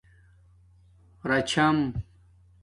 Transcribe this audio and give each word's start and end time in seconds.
راچھم 1.29 1.77